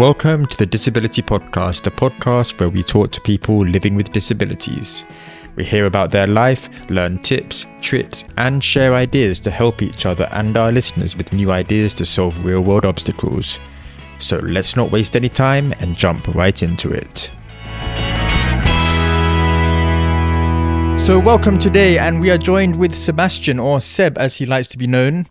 [0.00, 5.04] Welcome to the Disability Podcast, the podcast where we talk to people living with disabilities.
[5.56, 10.26] We hear about their life, learn tips, tricks, and share ideas to help each other
[10.32, 13.58] and our listeners with new ideas to solve real world obstacles.
[14.20, 17.30] So let's not waste any time and jump right into it.
[20.98, 24.78] So, welcome today, and we are joined with Sebastian, or Seb as he likes to
[24.78, 25.26] be known.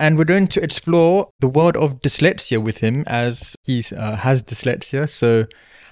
[0.00, 4.42] And we're going to explore the world of dyslexia with him as he uh, has
[4.42, 5.06] dyslexia.
[5.06, 5.44] So,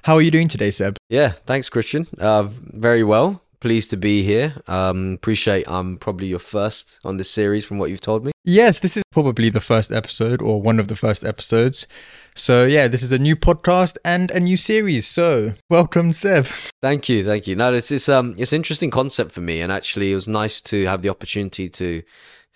[0.05, 0.97] how are you doing today, Seb?
[1.11, 2.07] Yeah, thanks, Christian.
[2.19, 3.43] Uh, very well.
[3.61, 4.55] Pleased to be here.
[4.67, 8.33] Um, appreciate I'm probably your first on this series from what you've told me.
[8.47, 11.87] Yes, this is probably the first episode or one of the first episodes.
[12.35, 15.07] So yeah, this is a new podcast and a new series.
[15.07, 16.47] So welcome, Seb.
[16.81, 17.57] Thank you, thank you.
[17.57, 20.63] No, this is um, it's an interesting concept for me, and actually, it was nice
[20.63, 22.03] to have the opportunity to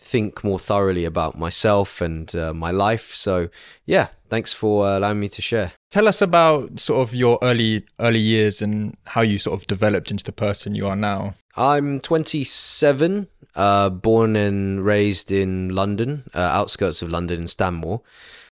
[0.02, 3.14] think more thoroughly about myself and uh, my life.
[3.14, 3.48] So
[3.86, 5.72] yeah, thanks for uh, allowing me to share.
[5.90, 10.10] Tell us about sort of your early early years and how you sort of developed
[10.10, 11.34] into the person you are now.
[11.56, 18.02] I'm 27, uh, born and raised in London, uh, outskirts of London in Stanmore.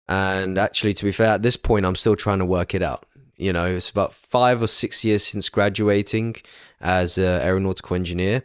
[0.09, 3.07] And actually, to be fair, at this point, I'm still trying to work it out.
[3.37, 6.37] You know, it's about five or six years since graduating
[6.81, 8.45] as an aeronautical engineer.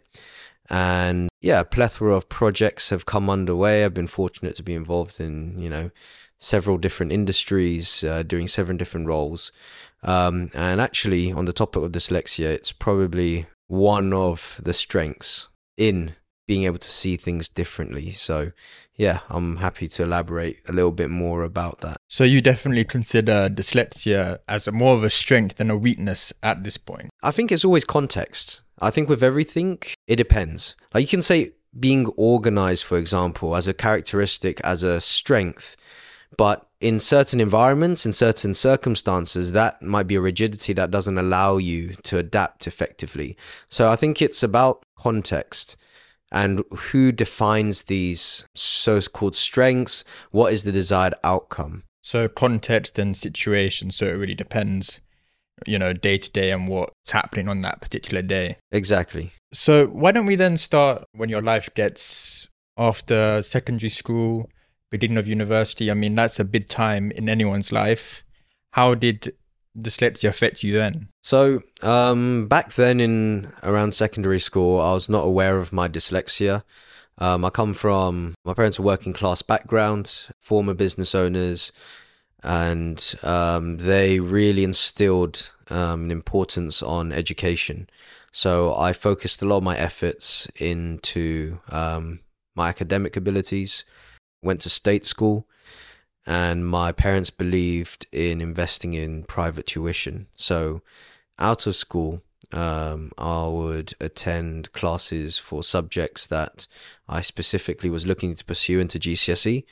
[0.69, 3.85] And yeah, a plethora of projects have come underway.
[3.85, 5.91] I've been fortunate to be involved in, you know,
[6.39, 9.51] several different industries, uh, doing seven different roles.
[10.03, 16.15] Um, and actually, on the topic of dyslexia, it's probably one of the strengths in
[16.47, 18.11] being able to see things differently.
[18.11, 18.51] So,
[18.95, 21.97] yeah, I'm happy to elaborate a little bit more about that.
[22.07, 26.63] So, you definitely consider dyslexia as a more of a strength than a weakness at
[26.63, 27.09] this point?
[27.21, 28.61] I think it's always context.
[28.79, 30.75] I think with everything, it depends.
[30.93, 35.75] Like you can say being organized, for example, as a characteristic, as a strength,
[36.37, 41.57] but in certain environments, in certain circumstances, that might be a rigidity that doesn't allow
[41.57, 43.35] you to adapt effectively.
[43.67, 45.77] So I think it's about context
[46.31, 51.83] and who defines these so called strengths, what is the desired outcome.
[52.01, 55.01] So context and situation, so it really depends,
[55.65, 58.57] you know, day to day and what's happening on that particular day.
[58.71, 59.33] Exactly.
[59.53, 64.49] So why don't we then start when your life gets after secondary school,
[64.91, 65.89] beginning of university?
[65.89, 68.23] I mean, that's a big time in anyone's life.
[68.73, 69.33] How did
[69.79, 71.09] dyslexia affect you then?
[71.21, 76.63] So, um, back then in around secondary school, I was not aware of my dyslexia.
[77.19, 81.71] Um, I come from my parents are working class background, former business owners,
[82.43, 87.89] and um, they really instilled um, an importance on education.
[88.31, 92.19] So I focused a lot of my efforts into um,
[92.55, 93.83] my academic abilities.
[94.43, 95.47] Went to state school,
[96.27, 100.27] and my parents believed in investing in private tuition.
[100.35, 100.81] So,
[101.39, 102.21] out of school,
[102.51, 106.67] um, I would attend classes for subjects that
[107.07, 109.63] I specifically was looking to pursue into GCSE,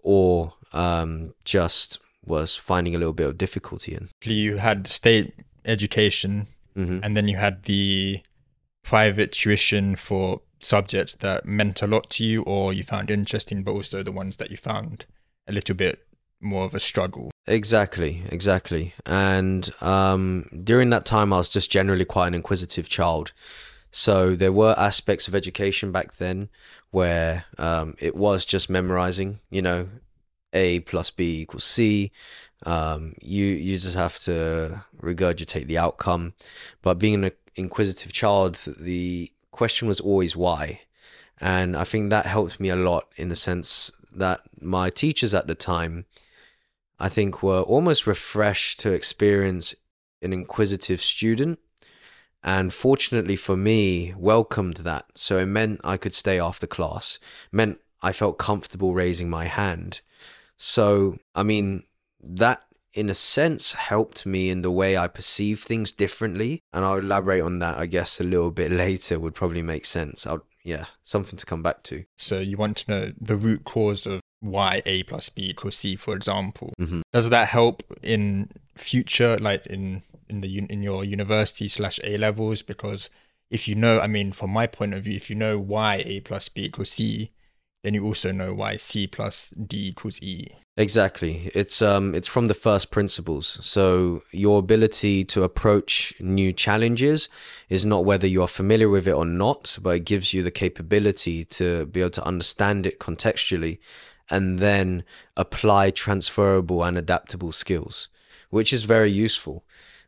[0.00, 4.10] or um, just was finding a little bit of difficulty in.
[4.22, 5.32] You had state
[5.64, 6.46] education,
[6.76, 6.98] mm-hmm.
[7.02, 8.20] and then you had the
[8.82, 13.72] private tuition for subjects that meant a lot to you, or you found interesting, but
[13.72, 15.06] also the ones that you found
[15.46, 16.06] a little bit
[16.40, 17.30] more of a struggle.
[17.46, 18.94] Exactly, exactly.
[19.06, 23.32] And um, during that time, I was just generally quite an inquisitive child.
[23.90, 26.48] So there were aspects of education back then
[26.90, 29.88] where um, it was just memorizing, you know,
[30.52, 32.10] A plus B equals C.
[32.64, 36.34] Um, you you just have to regurgitate the outcome.
[36.80, 40.82] But being an inquisitive child, the question was always why.
[41.40, 45.46] And I think that helped me a lot in the sense that my teachers at
[45.46, 46.06] the time,
[46.98, 49.74] I think, were almost refreshed to experience
[50.20, 51.58] an inquisitive student.
[52.44, 55.06] And fortunately for me, welcomed that.
[55.14, 57.18] So it meant I could stay after class,
[57.52, 60.00] meant I felt comfortable raising my hand.
[60.56, 61.84] So, I mean,
[62.20, 62.62] that
[62.94, 66.60] in a sense helped me in the way I perceive things differently.
[66.72, 70.26] And I'll elaborate on that, I guess, a little bit later would probably make sense.
[70.26, 72.04] I'll, yeah, something to come back to.
[72.18, 75.96] So you want to know the root cause of why A plus B equals C,
[75.96, 76.72] for example.
[76.80, 77.02] Mm-hmm.
[77.12, 82.62] Does that help in future, like in in the in your university slash A levels?
[82.62, 83.08] Because
[83.50, 86.20] if you know, I mean, from my point of view, if you know why A
[86.20, 87.32] plus B equals C,
[87.82, 90.48] then you also know why C plus D equals E.
[90.76, 91.50] Exactly.
[91.54, 93.58] It's um it's from the first principles.
[93.62, 97.28] So your ability to approach new challenges
[97.68, 100.50] is not whether you are familiar with it or not, but it gives you the
[100.50, 103.78] capability to be able to understand it contextually
[104.30, 105.04] and then
[105.36, 108.08] apply transferable and adaptable skills.
[108.52, 109.64] which is very useful.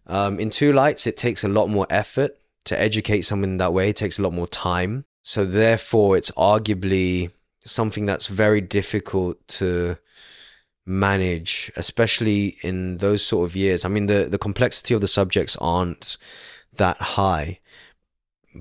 [0.06, 2.36] Um, in two lights, it takes a lot more effort
[2.66, 3.88] to educate someone that way.
[3.88, 5.06] It takes a lot more time.
[5.22, 7.30] So therefore, it's arguably
[7.64, 9.96] something that's very difficult to
[10.86, 13.84] manage, especially in those sort of years.
[13.84, 16.16] I mean, the, the complexity of the subjects aren't
[16.74, 17.60] that high,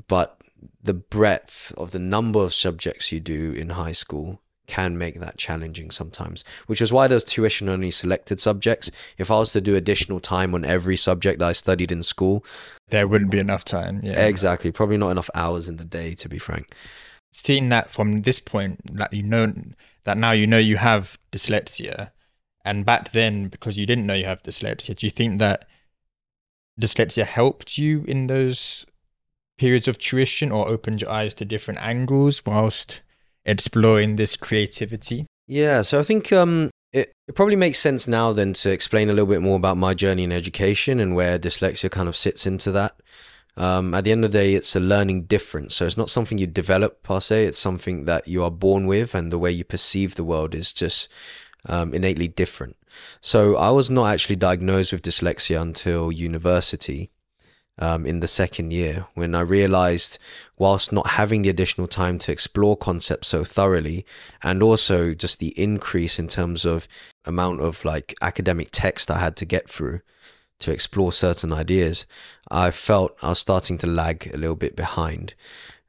[0.07, 0.39] but
[0.81, 5.37] the breadth of the number of subjects you do in high school can make that
[5.37, 8.89] challenging sometimes, which is why there's tuition only selected subjects.
[9.17, 12.45] If I was to do additional time on every subject that I studied in school,
[12.87, 13.99] there wouldn't be enough time.
[14.01, 14.71] Yeah, exactly.
[14.71, 16.73] Probably not enough hours in the day, to be frank.
[17.35, 19.51] Seeing that from this point, that you know
[20.03, 22.11] that now you know you have dyslexia,
[22.63, 25.67] and back then because you didn't know you have dyslexia, do you think that
[26.79, 28.85] dyslexia helped you in those
[29.57, 33.01] periods of tuition or opened your eyes to different angles whilst
[33.45, 35.25] exploring this creativity?
[35.47, 39.13] Yeah, so I think um, it, it probably makes sense now then to explain a
[39.13, 42.71] little bit more about my journey in education and where dyslexia kind of sits into
[42.71, 42.95] that.
[43.55, 45.75] Um, at the end of the day, it's a learning difference.
[45.75, 49.13] So it's not something you develop per se, it's something that you are born with,
[49.13, 51.07] and the way you perceive the world is just
[51.65, 52.75] um, innately different.
[53.21, 57.11] So I was not actually diagnosed with dyslexia until university
[57.79, 60.19] um, in the second year when I realized,
[60.57, 64.05] whilst not having the additional time to explore concepts so thoroughly,
[64.43, 66.87] and also just the increase in terms of
[67.25, 70.01] amount of like academic text I had to get through
[70.63, 72.05] to explore certain ideas,
[72.49, 75.33] I felt I was starting to lag a little bit behind.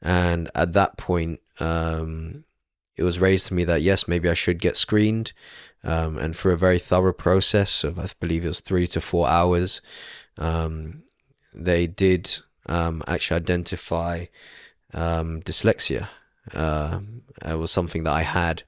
[0.03, 2.44] And at that point, um,
[2.97, 5.32] it was raised to me that yes, maybe I should get screened.
[5.82, 9.29] Um, and through a very thorough process of, I believe it was three to four
[9.29, 9.81] hours,
[10.38, 11.03] um,
[11.53, 14.27] they did um, actually identify
[14.93, 16.09] um, dyslexia.
[16.53, 17.00] Uh,
[17.44, 18.62] it was something that I had,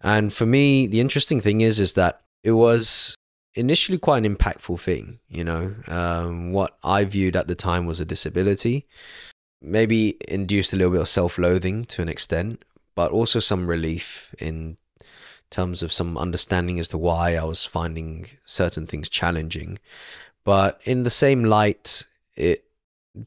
[0.00, 3.14] and for me, the interesting thing is, is that it was
[3.58, 5.18] initially quite an impactful thing.
[5.28, 8.86] You know, um, what I viewed at the time was a disability,
[9.60, 12.64] maybe induced a little bit of self-loathing to an extent,
[12.94, 14.76] but also some relief in
[15.50, 19.78] terms of some understanding as to why I was finding certain things challenging.
[20.44, 22.06] But in the same light,
[22.36, 22.64] it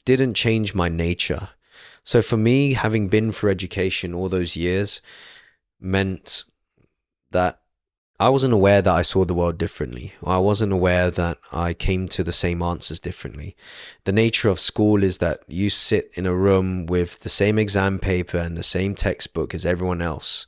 [0.06, 1.50] didn't change my nature.
[2.04, 5.02] So for me, having been for education all those years
[5.80, 6.44] meant
[7.32, 7.61] that
[8.22, 10.14] I wasn't aware that I saw the world differently.
[10.24, 13.56] I wasn't aware that I came to the same answers differently.
[14.04, 17.98] The nature of school is that you sit in a room with the same exam
[17.98, 20.46] paper and the same textbook as everyone else.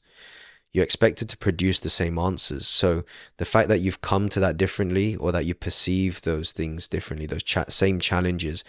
[0.72, 2.68] You're expected to produce the same answers.
[2.68, 3.06] So
[3.38, 7.26] the fact that you've come to that differently or that you perceive those things differently,
[7.26, 8.64] those cha- same challenges,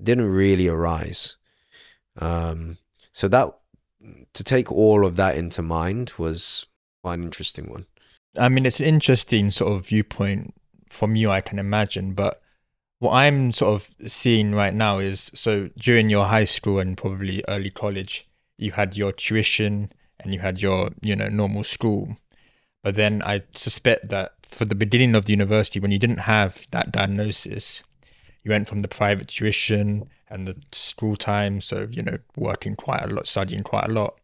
[0.00, 1.34] didn't really arise.
[2.20, 2.78] Um,
[3.12, 3.52] so that
[4.32, 6.66] to take all of that into mind was
[7.02, 7.86] quite an interesting one.
[8.38, 10.54] I mean, it's an interesting sort of viewpoint
[10.88, 12.14] from you, I can imagine.
[12.14, 12.40] But
[12.98, 17.42] what I'm sort of seeing right now is so during your high school and probably
[17.48, 19.90] early college, you had your tuition
[20.20, 22.16] and you had your you know normal school
[22.82, 26.66] but then i suspect that for the beginning of the university when you didn't have
[26.70, 27.82] that diagnosis
[28.42, 33.02] you went from the private tuition and the school time so you know working quite
[33.02, 34.18] a lot studying quite a lot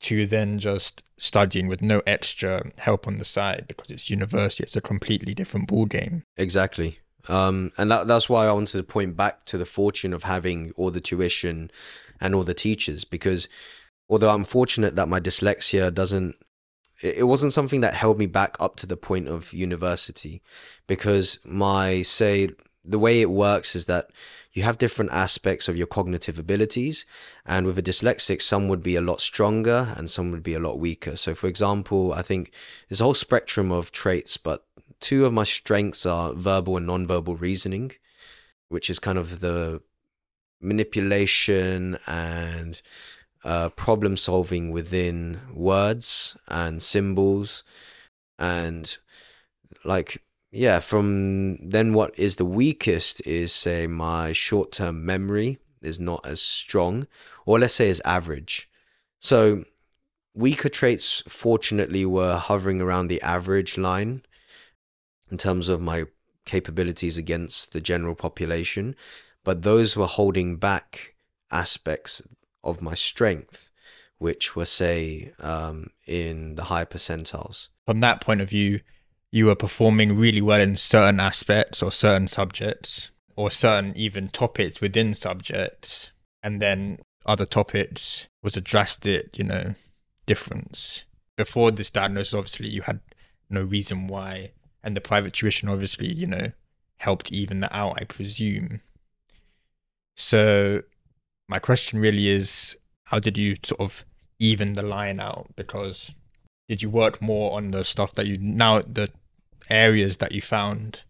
[0.00, 4.76] to then just studying with no extra help on the side because it's university it's
[4.76, 6.98] a completely different ball game exactly.
[7.26, 10.72] Um, and that, that's why i wanted to point back to the fortune of having
[10.76, 11.70] all the tuition
[12.20, 13.48] and all the teachers because
[14.08, 16.36] although I'm fortunate that my dyslexia doesn't
[17.02, 20.42] it wasn't something that held me back up to the point of university
[20.86, 22.50] because my say
[22.84, 24.10] the way it works is that
[24.54, 27.04] you have different aspects of your cognitive abilities
[27.44, 30.60] and with a dyslexic some would be a lot stronger and some would be a
[30.60, 31.16] lot weaker.
[31.16, 32.52] So for example i think
[32.88, 34.64] there's a whole spectrum of traits but
[35.00, 37.92] two of my strengths are verbal and nonverbal reasoning
[38.68, 39.82] which is kind of the
[40.60, 42.80] manipulation and
[43.44, 47.62] uh, problem solving within words and symbols.
[48.38, 48.96] And
[49.84, 50.22] like
[50.54, 56.40] yeah from then what is the weakest is say my short-term memory is not as
[56.40, 57.06] strong
[57.44, 58.70] or let's say is average
[59.20, 59.64] so
[60.34, 64.22] weaker traits fortunately were hovering around the average line
[65.30, 66.04] in terms of my
[66.44, 68.94] capabilities against the general population
[69.44, 71.14] but those were holding back
[71.50, 72.22] aspects
[72.64, 73.70] of my strength,
[74.18, 77.68] which were, say, um, in the high percentiles.
[77.86, 78.80] From that point of view,
[79.34, 84.80] you were performing really well in certain aspects or certain subjects or certain even topics
[84.80, 86.12] within subjects.
[86.40, 89.74] And then other topics was a drastic, you know,
[90.24, 91.02] difference.
[91.34, 93.00] Before this diagnosis, obviously, you had
[93.50, 94.52] no reason why.
[94.84, 96.52] And the private tuition, obviously, you know,
[96.98, 98.82] helped even that out, I presume.
[100.16, 100.82] So
[101.48, 102.76] my question really is
[103.06, 104.04] how did you sort of
[104.38, 105.48] even the line out?
[105.56, 106.12] Because
[106.68, 109.10] did you work more on the stuff that you now the
[109.70, 111.02] areas that you found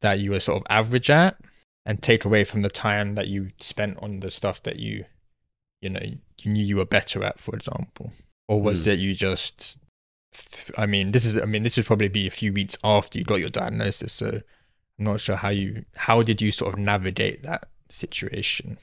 [0.00, 1.36] that you were sort of average at
[1.84, 5.04] and take away from the time that you spent on the stuff that you
[5.80, 6.00] you know
[6.42, 8.12] you knew you were better at for example?
[8.46, 8.92] Or was mm.
[8.92, 9.78] it you just
[10.76, 13.24] i mean this is i mean this would probably be a few weeks after you
[13.24, 14.28] got your diagnosis so
[14.98, 18.78] i'm not sure how you how did you sort of navigate that situation?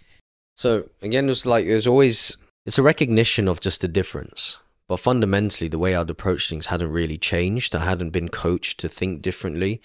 [0.55, 5.67] So again it's like there's always it's a recognition of just the difference but fundamentally
[5.67, 9.81] the way i'd approach things hadn't really changed i hadn't been coached to think differently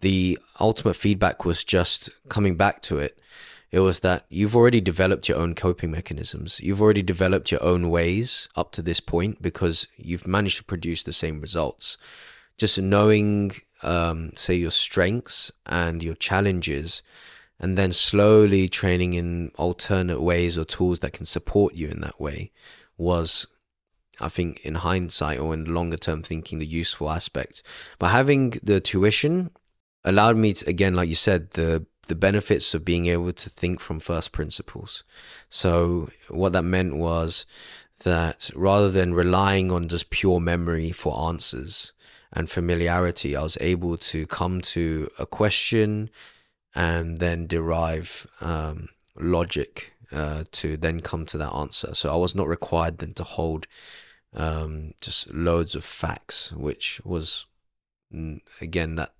[0.00, 3.18] the ultimate feedback was just coming back to it
[3.74, 6.60] it was that you've already developed your own coping mechanisms.
[6.60, 11.02] You've already developed your own ways up to this point because you've managed to produce
[11.02, 11.98] the same results.
[12.56, 13.50] Just knowing,
[13.82, 17.02] um, say, your strengths and your challenges,
[17.58, 22.20] and then slowly training in alternate ways or tools that can support you in that
[22.20, 22.52] way
[22.96, 23.48] was
[24.20, 27.62] I think in hindsight or in longer term thinking, the useful aspect.
[27.98, 29.50] But having the tuition
[30.04, 33.80] allowed me to, again, like you said, the the benefits of being able to think
[33.80, 35.04] from first principles.
[35.48, 37.46] So, what that meant was
[38.02, 41.92] that rather than relying on just pure memory for answers
[42.32, 46.10] and familiarity, I was able to come to a question
[46.74, 51.94] and then derive um, logic uh, to then come to that answer.
[51.94, 53.66] So, I was not required then to hold
[54.34, 57.46] um, just loads of facts, which was
[58.60, 59.12] again that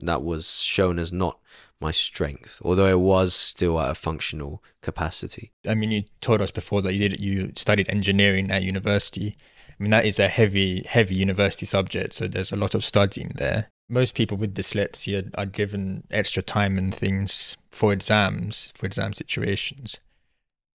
[0.00, 1.38] that was shown as not
[1.80, 5.52] my strength, although it was still at a functional capacity.
[5.66, 9.36] I mean, you told us before that you did you studied engineering at university.
[9.68, 13.32] I mean, that is a heavy, heavy university subject, so there's a lot of studying
[13.34, 13.70] there.
[13.88, 19.98] Most people with dyslexia are given extra time and things for exams, for exam situations.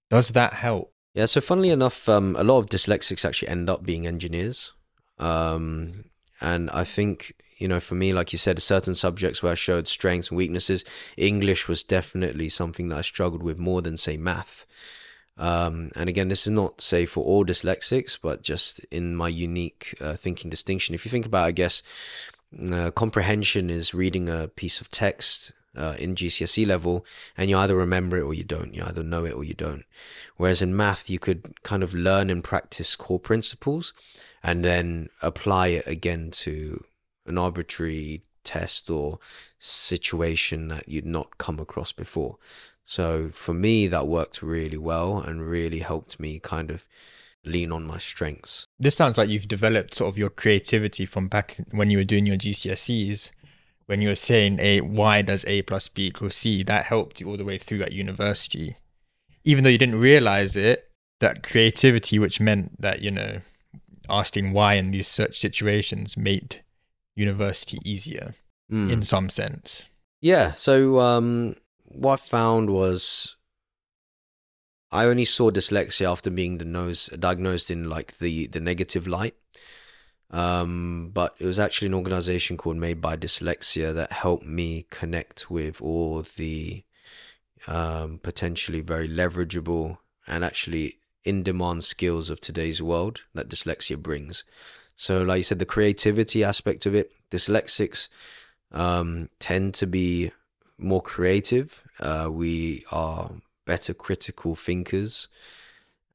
[0.10, 0.94] Does that help?
[1.14, 4.72] Yeah, so funnily enough, um, a lot of dyslexics actually end up being engineers.
[5.18, 6.06] Um,
[6.40, 9.88] and I think you know, for me, like you said, certain subjects where I showed
[9.88, 10.86] strengths and weaknesses,
[11.18, 14.66] English was definitely something that I struggled with more than, say, math.
[15.38, 19.94] Um, and again, this is not, say, for all dyslexics, but just in my unique
[20.00, 20.96] uh, thinking distinction.
[20.96, 21.84] If you think about, I guess,
[22.72, 27.06] uh, comprehension is reading a piece of text uh, in GCSE level,
[27.38, 28.74] and you either remember it or you don't.
[28.74, 29.86] You either know it or you don't.
[30.38, 33.94] Whereas in math, you could kind of learn and practice core principles
[34.44, 36.84] and then apply it again to
[37.26, 39.20] an arbitrary test or
[39.60, 42.38] situation that you'd not come across before.
[42.86, 46.86] So for me, that worked really well and really helped me kind of
[47.46, 48.68] lean on my strengths.
[48.80, 52.26] This sounds like you've developed sort of your creativity from back when you were doing
[52.26, 53.32] your GCSEs.
[53.90, 57.28] When you were saying a why does A plus B equal C, that helped you
[57.28, 58.76] all the way through at university.
[59.44, 60.92] Even though you didn't realize it,
[61.22, 63.40] that creativity, which meant that, you know,
[64.08, 66.64] asking why in these such situations made
[67.16, 68.34] university easier
[68.72, 68.92] mm.
[68.92, 69.90] in some sense.
[70.22, 70.54] Yeah.
[70.54, 73.38] So um, what I found was
[74.92, 79.34] I only saw dyslexia after being diagnosed, diagnosed in like the the negative light.
[80.32, 85.50] Um, but it was actually an organization called Made by Dyslexia that helped me connect
[85.50, 86.84] with all the
[87.68, 94.44] um, potentially very leverageable and actually in demand skills of today's world that dyslexia brings.
[94.96, 98.08] So, like you said, the creativity aspect of it, dyslexics
[98.72, 100.32] um, tend to be
[100.78, 101.84] more creative.
[102.00, 103.32] Uh, we are
[103.66, 105.28] better critical thinkers,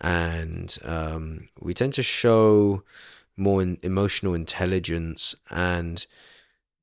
[0.01, 2.83] and um, we tend to show
[3.37, 5.35] more in emotional intelligence.
[5.51, 6.05] And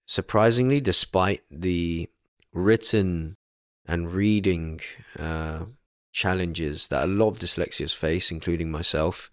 [0.06, 2.10] surprisingly, despite the
[2.54, 3.36] written
[3.86, 4.82] and reading
[5.18, 5.66] uh,
[6.12, 9.30] challenges that a lot of dyslexics face, including myself,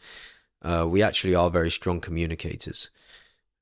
[0.63, 2.91] uh, we actually are very strong communicators.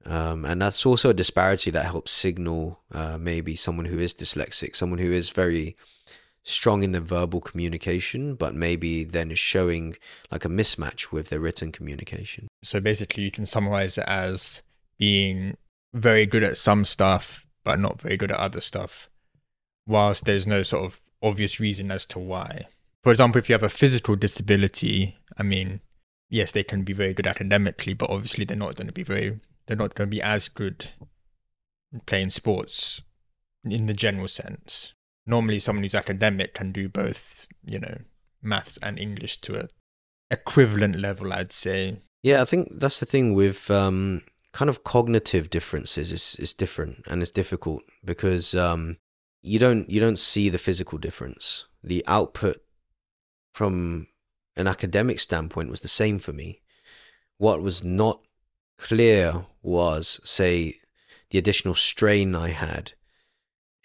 [0.05, 4.77] Um, and that's also a disparity that helps signal uh, maybe someone who is dyslexic,
[4.77, 5.77] someone who is very
[6.47, 9.97] strong in the verbal communication, but maybe then showing
[10.31, 12.47] like a mismatch with their written communication.
[12.63, 14.63] So basically, you can summarize it as
[14.97, 15.57] being
[15.93, 19.11] very good at some stuff, but not very good at other stuff,
[19.87, 22.67] whilst there's no sort of obvious reason as to why.
[23.03, 25.81] For example, if you have a physical disability, I mean,
[26.31, 29.41] yes, they can be very good academically, but obviously they're not going to be very,
[29.67, 30.91] they're not going to be as good
[32.07, 33.03] playing sports
[33.65, 34.95] in the general sense.
[35.27, 37.99] Normally, someone who's academic can do both, you know,
[38.43, 39.69] maths and English to a
[40.31, 41.99] equivalent level, I'd say.
[42.23, 47.05] Yeah, I think that's the thing with um, kind of cognitive differences is is different
[47.07, 48.97] and it's difficult because um,
[49.43, 51.67] you don't you don't see the physical difference.
[51.83, 52.57] The output
[53.53, 54.09] from
[54.57, 56.63] an academic standpoint was the same for me.
[57.39, 58.21] What was not
[58.79, 60.81] clear was, say,
[61.31, 62.93] the additional strain I had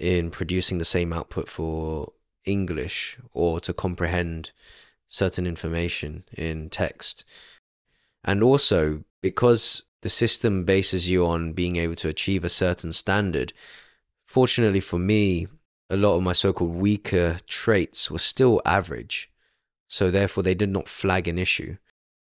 [0.02, 2.12] in producing the same output for
[2.44, 4.52] English or to comprehend
[5.08, 7.24] certain information in text.
[8.24, 13.54] And also, because the system bases you on being able to achieve a certain standard,
[14.28, 15.48] fortunately for me,
[15.88, 19.30] a lot of my so called weaker traits were still average.
[19.88, 21.78] So, therefore, they did not flag an issue.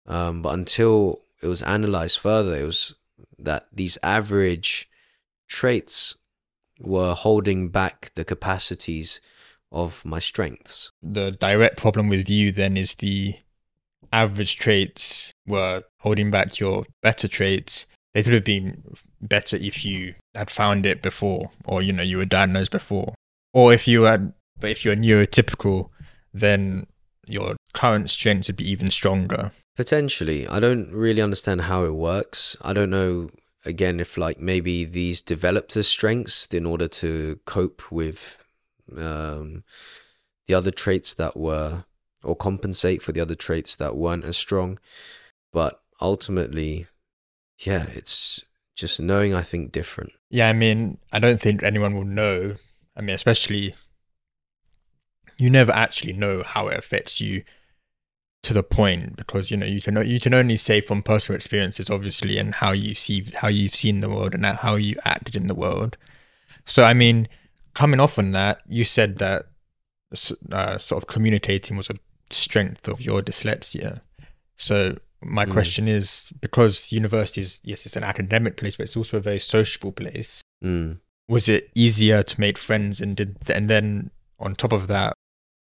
[0.06, 2.96] Um, but until it was analyzed further, it was
[3.38, 4.88] that these average
[5.46, 6.16] traits
[6.80, 9.20] were holding back the capacities
[9.70, 10.90] of my strengths.
[11.02, 13.36] The direct problem with you then is the
[14.12, 17.86] average traits were holding back your better traits.
[18.12, 18.82] They could have been
[19.20, 23.14] better if you had found it before, or you know, you were diagnosed before.
[23.52, 25.88] Or if you had but if you're neurotypical,
[26.34, 26.86] then
[27.26, 29.52] your current strengths would be even stronger.
[29.76, 30.46] Potentially.
[30.46, 32.56] I don't really understand how it works.
[32.62, 33.30] I don't know
[33.64, 38.38] again if like maybe these developed as strengths in order to cope with
[38.96, 39.64] um,
[40.46, 41.84] the other traits that were
[42.22, 44.78] or compensate for the other traits that weren't as strong.
[45.52, 46.86] But ultimately
[47.58, 48.42] yeah it's
[48.74, 50.12] just knowing i think different.
[50.30, 52.54] Yeah i mean i don't think anyone will know.
[52.96, 53.74] I mean especially
[55.36, 57.42] you never actually know how it affects you
[58.42, 61.90] to the point because you know you can you can only say from personal experiences
[61.90, 65.46] obviously and how you see how you've seen the world and how you acted in
[65.46, 65.96] the world
[66.64, 67.28] so i mean
[67.74, 69.46] coming off on that you said that
[70.50, 71.94] uh, sort of communicating was a
[72.30, 74.00] strength of your dyslexia
[74.56, 75.52] so my mm.
[75.52, 79.92] question is because universities yes it's an academic place but it's also a very sociable
[79.92, 80.98] place mm.
[81.28, 85.12] was it easier to make friends and did and then on top of that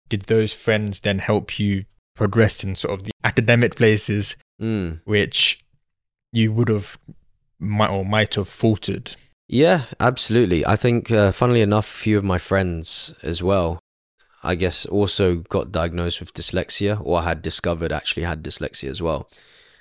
[0.07, 1.83] did those friends then help you
[2.19, 4.99] progress in sort of the academic places, mm.
[5.05, 5.63] which
[6.33, 6.97] you would have
[7.59, 9.15] might or might have faltered.
[9.47, 10.65] Yeah, absolutely.
[10.65, 13.79] I think, uh, funnily enough, a few of my friends as well,
[14.43, 19.29] I guess, also got diagnosed with dyslexia or had discovered actually had dyslexia as well.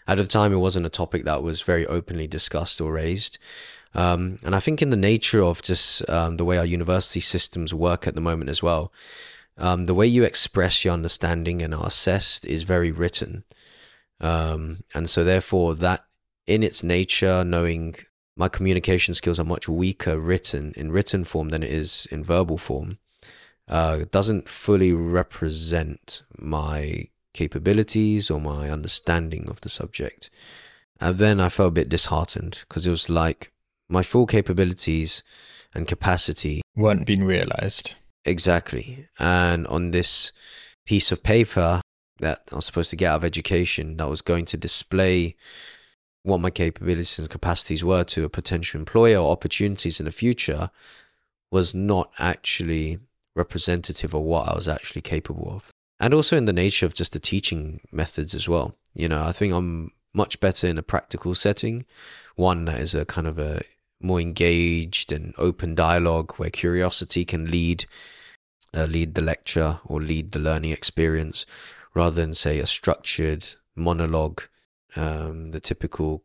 [0.07, 3.39] At the time, it wasn't a topic that was very openly discussed or raised.
[3.95, 7.75] Um, and I think, in the nature of just um, the way our university systems
[7.75, 8.93] work at the moment as well,
[9.59, 13.45] um, the way you express your understanding and are assessed is very written.
[14.21, 16.05] Um, and so, therefore, that
[16.47, 17.97] in its nature, knowing
[18.37, 22.57] my communication skills are much weaker written in written form than it is in verbal
[22.57, 22.99] form,
[23.67, 30.31] uh, doesn't fully represent my capabilities or my understanding of the subject.
[31.01, 33.53] And then I felt a bit disheartened because it was like
[33.89, 35.23] my full capabilities
[35.75, 37.95] and capacity weren't being realized.
[38.29, 39.09] Exactly.
[39.19, 40.33] And on this
[40.87, 41.81] piece of paper
[42.19, 45.35] that I was supposed to get out of education, that was going to display
[46.25, 50.71] what my capabilities and capacities were to a potential employer or opportunities in the future,
[51.51, 52.99] was not actually
[53.35, 55.71] representative of what I was actually capable of.
[55.99, 58.77] And also in the nature of just the teaching methods as well.
[58.95, 61.87] You know, I think I'm much better in a practical setting,
[62.37, 63.63] one that is a kind of a
[64.01, 67.87] more engaged and open dialogue where curiosity can lead
[68.75, 71.47] uh, lead the lecture or lead the learning experience
[71.95, 74.43] rather than say a structured monologue
[74.97, 76.23] um, the typical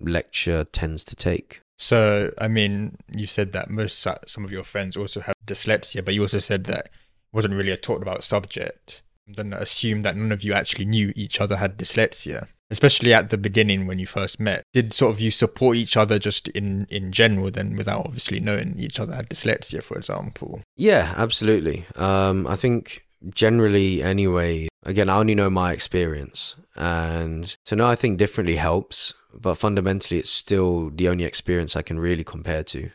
[0.00, 1.60] lecture tends to take.
[1.76, 6.12] So i mean you said that most some of your friends also have dyslexia but
[6.12, 6.90] you also said that
[7.32, 9.00] wasn't really a talked about subject
[9.36, 13.36] then assume that none of you actually knew each other had dyslexia especially at the
[13.36, 14.62] beginning when you first met.
[14.72, 18.78] Did sort of you support each other just in in general then without obviously knowing
[18.78, 20.60] each other had dyslexia for example?
[20.76, 21.84] Yeah absolutely.
[21.96, 27.94] Um, i think generally anyway again i only know my experience and so now i
[27.94, 32.90] think differently helps but fundamentally it's still the only experience i can really compare to.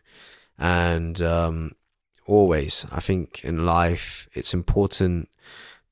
[0.57, 1.75] And um,
[2.25, 5.29] always i think in life it's important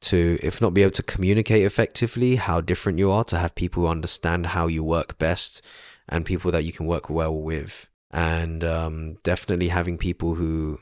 [0.03, 3.83] to, if not be able to communicate effectively how different you are, to have people
[3.83, 5.61] who understand how you work best
[6.07, 7.89] and people that you can work well with.
[8.11, 10.79] And um, definitely having people who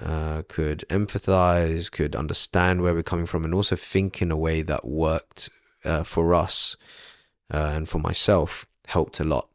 [0.00, 4.62] uh, could empathize, could understand where we're coming from, and also think in a way
[4.62, 5.48] that worked
[5.84, 6.76] uh, for us
[7.52, 9.48] uh, and for myself helped a lot.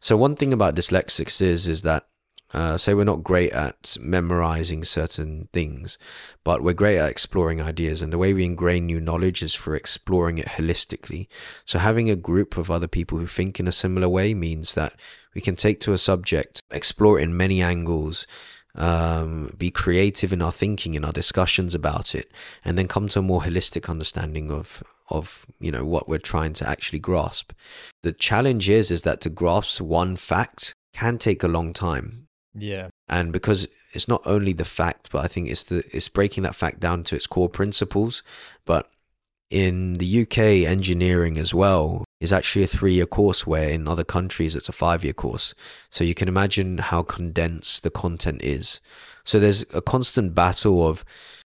[0.00, 2.06] So one thing about dyslexics is is that
[2.54, 5.98] uh, say we're not great at memorizing certain things,
[6.44, 8.00] but we're great at exploring ideas.
[8.00, 11.26] And the way we ingrain new knowledge is for exploring it holistically.
[11.64, 14.94] So having a group of other people who think in a similar way means that
[15.34, 18.26] we can take to a subject, explore it in many angles,
[18.76, 22.30] um, be creative in our thinking, in our discussions about it,
[22.64, 26.52] and then come to a more holistic understanding of of you know what we're trying
[26.54, 27.52] to actually grasp.
[28.02, 32.23] The challenge is is that to grasp one fact can take a long time.
[32.54, 32.88] Yeah.
[33.08, 36.54] And because it's not only the fact, but I think it's the it's breaking that
[36.54, 38.22] fact down to its core principles.
[38.64, 38.90] But
[39.50, 44.04] in the UK, engineering as well is actually a three year course, where in other
[44.04, 45.54] countries it's a five year course.
[45.90, 48.80] So you can imagine how condensed the content is.
[49.24, 51.04] So there's a constant battle of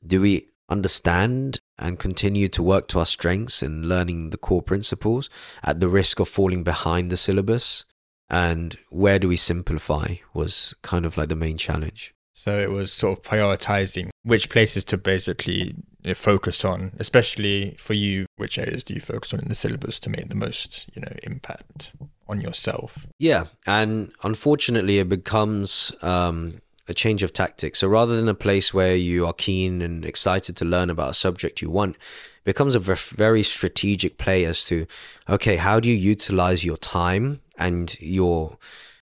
[0.05, 5.29] do we understand and continue to work to our strengths in learning the core principles
[5.63, 7.85] at the risk of falling behind the syllabus?
[8.29, 12.13] And where do we simplify was kind of like the main challenge.
[12.33, 15.75] So it was sort of prioritizing which places to basically
[16.15, 18.27] focus on, especially for you.
[18.37, 21.11] Which areas do you focus on in the syllabus to make the most, you know,
[21.23, 21.91] impact
[22.29, 23.05] on yourself?
[23.17, 27.79] Yeah, and unfortunately, it becomes um, a change of tactics.
[27.79, 31.13] So rather than a place where you are keen and excited to learn about a
[31.13, 34.87] subject you want, it becomes a very strategic play as to,
[35.29, 38.57] okay, how do you utilize your time and your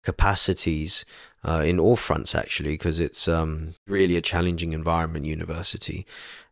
[0.04, 1.06] capacities
[1.44, 6.06] uh, in all fronts actually because it's um, really a challenging environment university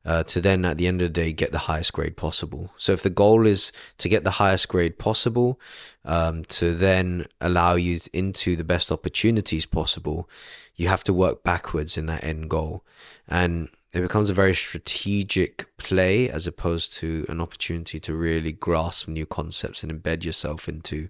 [0.05, 2.71] uh, to then at the end of the day get the highest grade possible.
[2.77, 5.59] So if the goal is to get the highest grade possible
[6.05, 10.29] um, to then allow you into the best opportunities possible
[10.77, 12.85] you have to work backwards in that end goal.
[13.27, 19.07] And it becomes a very strategic play as opposed to an opportunity to really grasp
[19.07, 21.09] new concepts and embed yourself into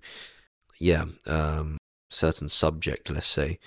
[0.80, 1.78] yeah um,
[2.10, 3.60] certain subject, let's say.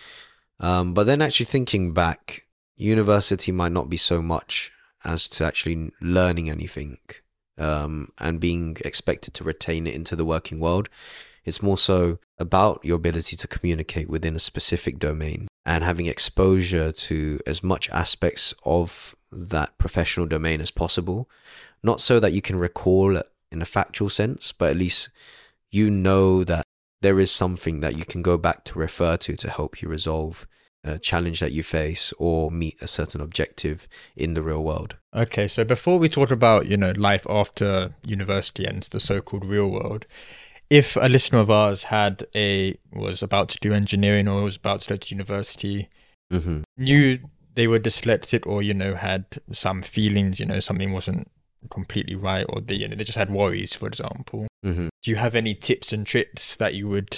[0.58, 2.46] Um, but then actually thinking back,
[2.76, 4.72] university might not be so much
[5.04, 6.98] as to actually learning anything
[7.58, 10.88] um, and being expected to retain it into the working world.
[11.44, 16.92] It's more so about your ability to communicate within a specific domain and having exposure
[16.92, 21.28] to as much aspects of that professional domain as possible.
[21.82, 25.08] Not so that you can recall in a factual sense, but at least
[25.70, 26.64] you know that
[27.02, 30.46] there is something that you can go back to refer to to help you resolve
[30.84, 33.86] a challenge that you face or meet a certain objective
[34.16, 34.96] in the real world.
[35.14, 39.70] Okay, so before we talk about, you know, life after university ends, the so-called real
[39.70, 40.06] world,
[40.70, 44.82] if a listener of ours had a was about to do engineering or was about
[44.82, 45.88] to go to university,
[46.32, 46.62] mm-hmm.
[46.78, 47.18] knew
[47.54, 51.28] they were dyslexic or you know had some feelings, you know, something wasn't
[51.70, 54.46] completely right or they you know, they just had worries, for example.
[54.64, 54.88] Mm-hmm.
[55.02, 57.16] Do you have any tips and tricks that you would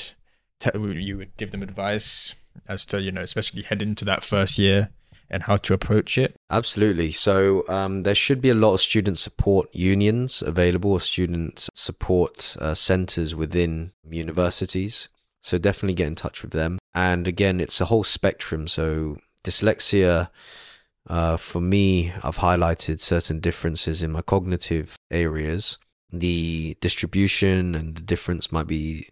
[0.61, 2.35] tell you would give them advice
[2.69, 4.91] as to you know especially head into that first year
[5.33, 6.37] and how to approach it?
[6.51, 7.11] Absolutely.
[7.11, 12.57] So um, there should be a lot of student support unions available, or student support
[12.61, 15.09] uh, centers within universities.
[15.41, 16.79] So definitely get in touch with them.
[16.95, 18.69] And again, it's a whole spectrum.
[18.69, 20.29] So dyslexia
[21.09, 25.79] uh, for me, I've highlighted certain differences in my cognitive areas.
[26.11, 29.09] The distribution and the difference might be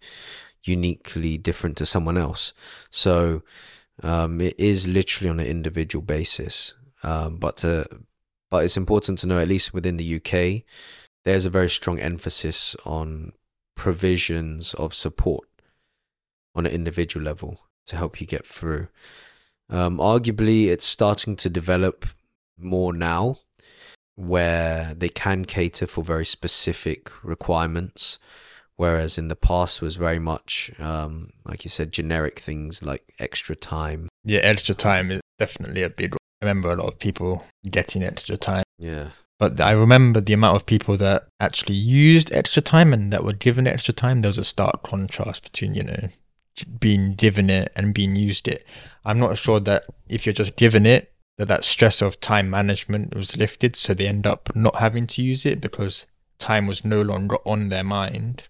[0.62, 2.52] uniquely different to someone else.
[2.90, 3.42] So
[4.02, 6.74] um, it is literally on an individual basis.
[7.02, 7.86] Um, but to,
[8.50, 10.64] but it's important to know, at least within the UK,
[11.24, 13.32] there's a very strong emphasis on
[13.74, 15.48] provisions of support
[16.54, 18.88] on an individual level to help you get through.
[19.70, 22.06] Um, arguably, it's starting to develop
[22.58, 23.38] more now
[24.16, 28.18] where they can cater for very specific requirements
[28.80, 33.54] whereas in the past was very much um, like you said generic things like extra
[33.54, 34.08] time.
[34.24, 38.38] Yeah extra time is definitely a big i remember a lot of people getting extra
[38.38, 38.64] time.
[38.78, 39.10] Yeah.
[39.38, 43.34] But i remember the amount of people that actually used extra time and that were
[43.34, 44.22] given extra time.
[44.22, 46.08] There was a stark contrast between you know
[46.78, 48.66] being given it and being used it.
[49.04, 53.14] I'm not sure that if you're just given it, that that stress of time management
[53.14, 56.04] was lifted, so they end up not having to use it because
[56.38, 58.42] time was no longer on their mind.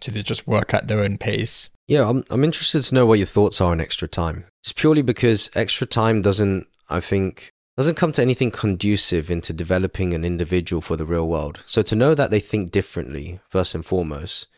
[0.00, 1.70] So they just work at their own pace.
[1.86, 4.46] Yeah, I'm I'm interested to know what your thoughts are on extra time.
[4.60, 10.14] It's purely because extra time doesn't, I think, doesn't come to anything conducive into developing
[10.14, 11.62] an individual for the real world.
[11.66, 14.48] So to know that they think differently, first and foremost,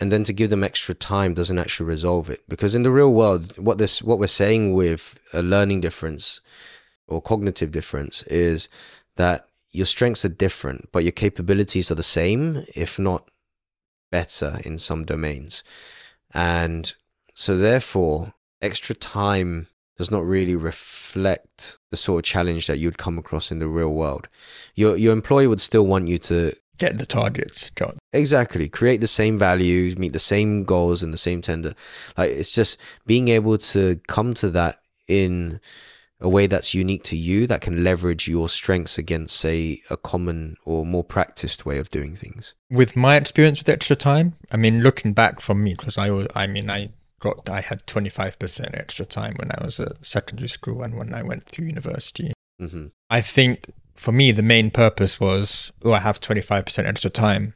[0.00, 2.42] and then to give them extra time doesn't actually resolve it.
[2.48, 6.40] Because in the real world what this what we're saying with a learning difference
[7.06, 8.68] or cognitive difference is
[9.16, 13.28] that your strengths are different but your capabilities are the same if not
[14.10, 15.62] better in some domains.
[16.32, 16.92] And
[17.34, 18.32] so therefore
[18.62, 23.58] extra time does not really reflect the sort of challenge that you'd come across in
[23.58, 24.28] the real world.
[24.74, 27.99] Your your employer would still want you to get the targets, John.
[28.12, 28.68] Exactly.
[28.68, 31.74] Create the same values, meet the same goals and the same tender.
[32.16, 35.60] Like it's just being able to come to that in
[36.20, 40.56] a way that's unique to you that can leverage your strengths against, say, a common
[40.64, 42.54] or more practiced way of doing things?
[42.70, 46.46] With my experience with extra time, I mean, looking back from me, because I, I
[46.46, 50.96] mean, I got, I had 25% extra time when I was at secondary school and
[50.96, 52.32] when I went through university.
[52.60, 52.88] Mm-hmm.
[53.08, 57.54] I think for me, the main purpose was, oh, I have 25% extra time.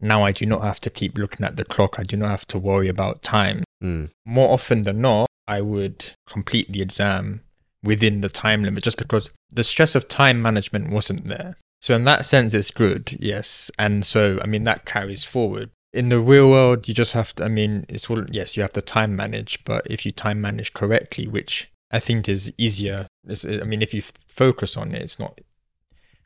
[0.00, 1.98] Now I do not have to keep looking at the clock.
[1.98, 3.64] I do not have to worry about time.
[3.82, 4.10] Mm.
[4.24, 7.42] More often than not, I would complete the exam
[7.82, 11.56] within the time limit just because the stress of time management wasn't there.
[11.82, 13.70] So in that sense, it's good, yes.
[13.78, 15.70] And so, I mean, that carries forward.
[15.92, 18.74] In the real world, you just have to, I mean, it's all, yes, you have
[18.74, 23.64] to time manage, but if you time manage correctly, which I think is easier, I
[23.64, 25.40] mean, if you focus on it, it's not,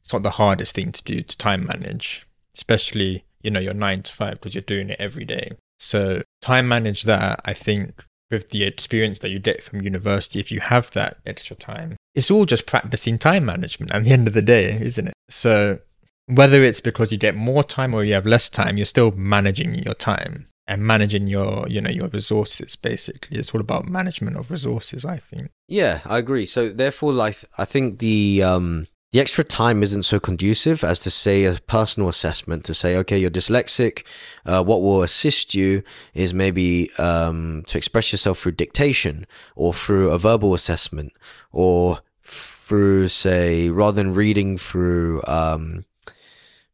[0.03, 4.03] it's not the hardest thing to do to time manage, especially, you know, you're nine
[4.03, 5.53] to five because you're doing it every day.
[5.79, 10.51] So time manage that, I think with the experience that you get from university, if
[10.51, 14.35] you have that extra time, it's all just practicing time management at the end of
[14.35, 15.15] the day, isn't it?
[15.29, 15.79] So
[16.27, 19.75] whether it's because you get more time or you have less time, you're still managing
[19.75, 22.77] your time and managing your, you know, your resources.
[22.77, 25.05] Basically, it's all about management of resources.
[25.05, 25.51] I think.
[25.69, 26.47] Yeah, I agree.
[26.47, 31.09] So therefore, like, I think the um the extra time isn't so conducive as to
[31.09, 34.05] say a personal assessment to say okay you're dyslexic.
[34.45, 39.25] Uh, what will assist you is maybe um, to express yourself through dictation
[39.55, 41.13] or through a verbal assessment
[41.53, 45.85] or through say rather than reading through um,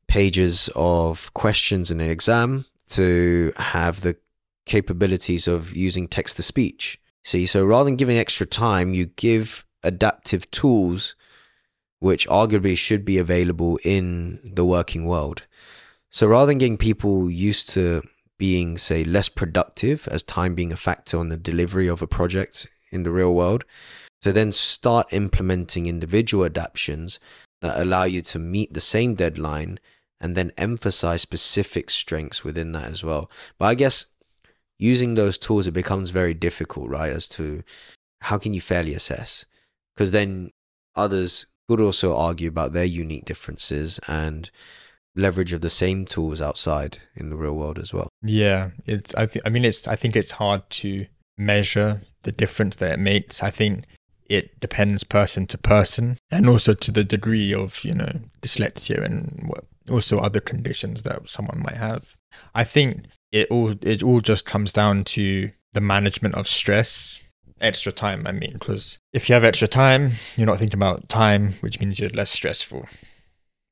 [0.07, 4.17] pages of questions in an exam to have the
[4.65, 6.99] capabilities of using text to speech.
[7.23, 11.15] See so rather than giving extra time you give adaptive tools
[12.01, 15.47] which arguably should be available in the working world.
[16.11, 18.03] So rather than getting people used to
[18.39, 22.67] being, say, less productive as time being a factor on the delivery of a project
[22.91, 23.65] in the real world,
[24.23, 27.21] to then start implementing individual adaptations
[27.61, 29.79] that allow you to meet the same deadline
[30.21, 33.31] and then emphasize specific strengths within that as well.
[33.59, 34.07] But I guess
[34.79, 37.13] using those tools, it becomes very difficult, right?
[37.13, 37.63] As to
[38.23, 39.45] how can you fairly assess?
[39.95, 40.51] Because then
[40.95, 44.51] others would also argue about their unique differences and
[45.17, 48.09] leverage of the same tools outside in the real world as well.
[48.23, 51.07] Yeah, it's I th- I mean it's I think it's hard to
[51.39, 53.43] measure the difference that it makes.
[53.43, 53.85] I think
[54.27, 59.51] it depends person to person and also to the degree of, you know, dyslexia and
[59.91, 62.15] also other conditions that someone might have.
[62.55, 67.21] I think it all it all just comes down to the management of stress
[67.61, 71.53] extra time, I mean, because if you have extra time, you're not thinking about time,
[71.61, 72.87] which means you're less stressful.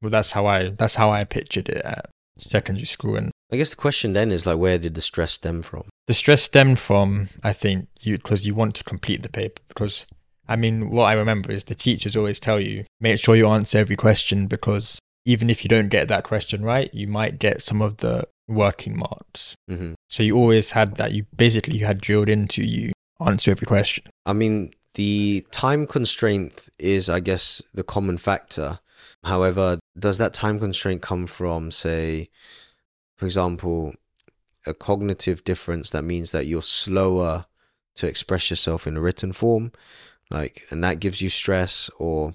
[0.00, 2.06] Well, that's how I that's how I pictured it at
[2.38, 3.16] secondary school.
[3.16, 5.84] And I guess the question then is like, where did the stress stem from?
[6.06, 9.62] The stress stemmed from, I think, you because you want to complete the paper.
[9.68, 10.06] Because
[10.48, 13.78] I mean, what I remember is the teachers always tell you make sure you answer
[13.78, 17.82] every question because even if you don't get that question right, you might get some
[17.82, 19.54] of the working marks.
[19.70, 19.92] Mm-hmm.
[20.08, 21.12] So you always had that.
[21.12, 22.92] You basically you had drilled into you
[23.24, 24.04] answer every question.
[24.26, 28.80] I mean, the time constraint is, I guess, the common factor.
[29.24, 32.30] However, does that time constraint come from, say,
[33.16, 33.94] for example,
[34.66, 37.46] a cognitive difference that means that you're slower
[37.96, 39.72] to express yourself in a written form,
[40.30, 42.34] like, and that gives you stress, or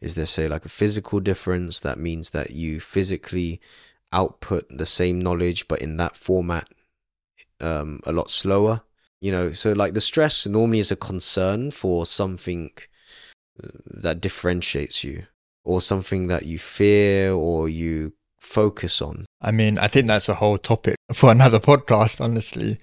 [0.00, 3.60] is there, say, like a physical difference that means that you physically
[4.12, 6.68] output the same knowledge but in that format
[7.60, 8.82] um, a lot slower?
[9.20, 12.70] You know so like the stress normally is a concern for something
[13.62, 15.26] uh, that differentiates you
[15.64, 19.26] or something that you fear or you focus on.
[19.42, 22.78] I mean i think that's a whole topic for another podcast honestly.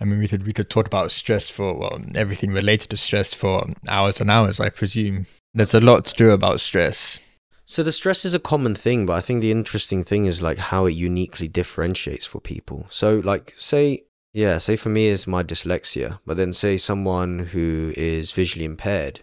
[0.00, 3.34] I mean we could we could talk about stress for well everything related to stress
[3.34, 5.26] for hours and hours i presume.
[5.52, 7.18] There's a lot to do about stress.
[7.64, 10.58] So the stress is a common thing but i think the interesting thing is like
[10.58, 12.86] how it uniquely differentiates for people.
[12.88, 17.92] So like say yeah, say for me is my dyslexia, but then say someone who
[17.96, 19.20] is visually impaired,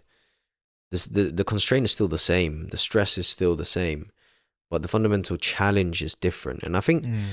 [0.92, 4.12] this, the the constraint is still the same, the stress is still the same,
[4.70, 6.64] but the fundamental challenge is different.
[6.64, 7.24] And I think mm.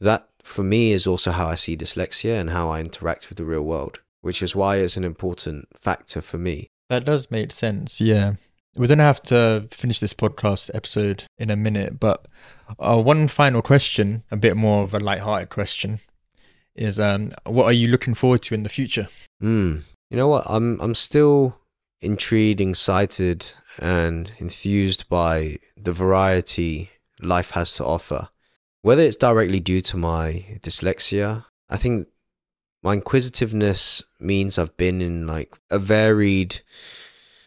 [0.00, 3.44] that for me is also how I see dyslexia and how I interact with the
[3.44, 6.68] real world, which is why it's an important factor for me.
[6.88, 8.00] That does make sense.
[8.00, 8.34] Yeah.
[8.74, 12.26] We're going to have to finish this podcast episode in a minute, but
[12.78, 16.00] uh, one final question, a bit more of a light-hearted question
[16.74, 19.08] is um, what are you looking forward to in the future?
[19.42, 19.82] Mm.
[20.10, 20.44] You know what?
[20.46, 21.58] I'm I'm still
[22.00, 28.28] intrigued, excited, and enthused by the variety life has to offer.
[28.82, 32.08] Whether it's directly due to my dyslexia, I think
[32.82, 36.60] my inquisitiveness means I've been in like a varied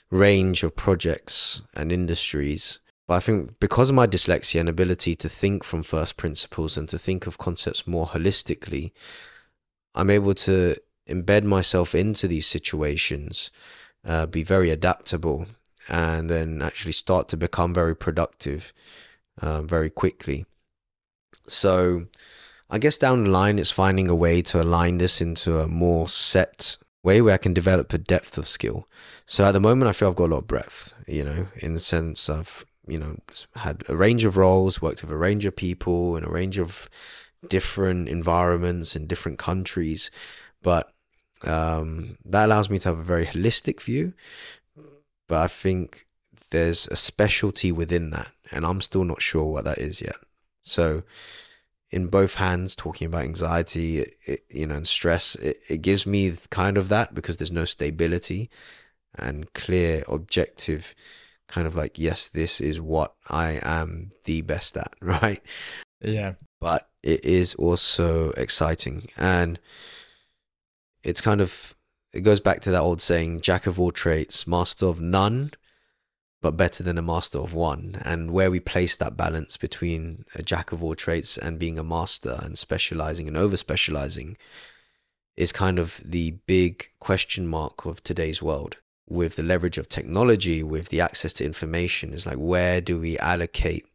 [0.10, 2.80] range of projects and industries.
[3.08, 6.89] But I think because of my dyslexia and ability to think from first principles and
[6.89, 8.91] to think of concepts more holistically,
[9.94, 10.76] I'm able to
[11.08, 13.52] embed myself into these situations,
[14.04, 15.46] uh, be very adaptable,
[15.88, 18.74] and then actually start to become very productive
[19.41, 20.46] uh, very quickly.
[21.48, 22.08] So,
[22.70, 26.10] I guess down the line, it's finding a way to align this into a more
[26.10, 28.88] set way where I can develop a depth of skill.
[29.28, 31.74] So at the moment, I feel I've got a lot of breadth, you know, in
[31.74, 33.17] the sense I've, you know,
[33.56, 36.89] had a range of roles, worked with a range of people in a range of
[37.48, 40.12] different environments in different countries.
[40.62, 40.91] But
[41.43, 44.13] um, that allows me to have a very holistic view.
[45.28, 46.06] But I think
[46.52, 50.17] there's a specialty within that, and I'm still not sure what that is yet.
[50.62, 51.04] So,
[51.91, 56.36] in both hands, talking about anxiety, it, you know, and stress, it, it gives me
[56.50, 58.50] kind of that because there's no stability
[59.17, 60.93] and clear, objective,
[61.48, 65.42] kind of like, yes, this is what I am the best at, right?
[66.02, 66.34] Yeah.
[66.60, 69.60] But it is also exciting and
[71.04, 71.76] it's kind of
[72.12, 75.52] it goes back to that old saying jack of all trades master of none
[76.42, 80.42] but better than a master of one and where we place that balance between a
[80.42, 84.36] jack of all trades and being a master and specializing and over specializing
[85.38, 90.63] is kind of the big question mark of today's world with the leverage of technology
[90.63, 93.86] with the access to information is like where do we allocate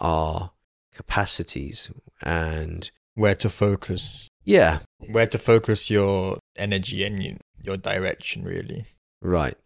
[0.00, 0.50] our
[0.94, 1.90] capacities
[2.22, 4.28] and where to focus.
[4.44, 4.80] Yeah.
[4.98, 8.84] Where to focus your energy and your direction, really.
[9.20, 9.56] Right.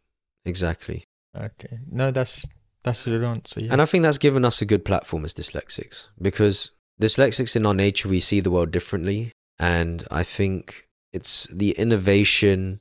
[0.44, 1.04] Exactly.
[1.36, 1.78] Okay.
[1.90, 2.46] No, that's
[2.82, 3.60] that's a good answer.
[3.60, 3.72] Yeah.
[3.72, 7.74] And I think that's given us a good platform as dyslexics because dyslexics in our
[7.74, 12.80] nature we see the world differently, and I think it's the innovation,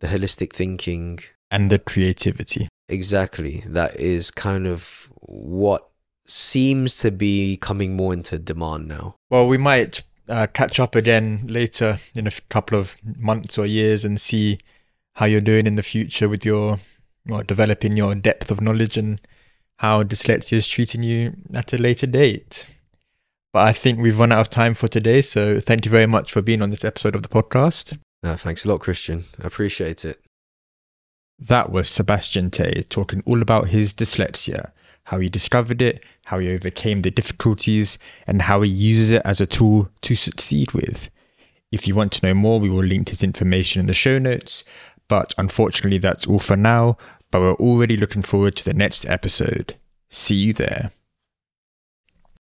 [0.00, 2.68] the holistic thinking, and the creativity.
[2.88, 3.62] Exactly.
[3.66, 5.88] That is kind of what
[6.26, 9.16] seems to be coming more into demand now.
[9.30, 14.04] Well, we might uh, catch up again later in a couple of months or years
[14.04, 14.58] and see
[15.14, 16.78] how you're doing in the future with your
[17.26, 19.20] well, developing your depth of knowledge and
[19.78, 22.74] how dyslexia is treating you at a later date.
[23.52, 25.20] But I think we've run out of time for today.
[25.20, 27.98] So thank you very much for being on this episode of the podcast.
[28.22, 29.24] No, thanks a lot, Christian.
[29.42, 30.20] I appreciate it.
[31.38, 34.72] That was Sebastian Teh talking all about his dyslexia
[35.04, 39.40] how he discovered it, how he overcame the difficulties, and how he uses it as
[39.40, 41.10] a tool to succeed with.
[41.72, 44.64] If you want to know more, we will link his information in the show notes.
[45.08, 46.96] But unfortunately, that's all for now.
[47.32, 49.76] But we're already looking forward to the next episode.
[50.08, 50.92] See you there.